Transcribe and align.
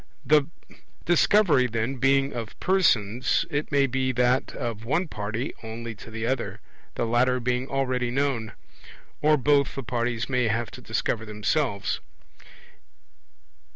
The 0.25 0.47
Discovery, 1.05 1.67
then, 1.67 1.97
being 1.97 2.33
of 2.33 2.59
persons, 2.59 3.45
it 3.51 3.71
may 3.71 3.85
be 3.85 4.11
that 4.13 4.51
of 4.55 4.83
one 4.83 5.07
party 5.07 5.53
only 5.61 5.93
to 5.93 6.09
the 6.09 6.25
other, 6.25 6.59
the 6.95 7.05
latter 7.05 7.39
being 7.39 7.67
already 7.67 8.09
known; 8.09 8.53
or 9.21 9.37
both 9.37 9.75
the 9.75 9.83
parties 9.83 10.27
may 10.27 10.47
have 10.47 10.71
to 10.71 10.81
discover 10.81 11.23
themselves. 11.23 11.99